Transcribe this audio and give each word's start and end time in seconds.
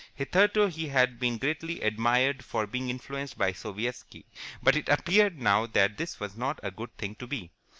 Hitherto 0.15 0.65
he 0.65 0.87
had 0.87 1.19
been 1.19 1.37
greatly 1.37 1.81
admired 1.81 2.43
for 2.43 2.65
being 2.65 2.89
influenced 2.89 3.37
by 3.37 3.51
Sovietski, 3.53 4.25
but 4.63 4.75
it 4.75 4.89
appeared 4.89 5.39
now 5.39 5.67
that 5.67 5.99
this 5.99 6.19
was 6.19 6.35
not 6.35 6.59
a 6.63 6.71
good 6.71 6.97
thing 6.97 7.13
to 7.13 7.27
be. 7.27 7.51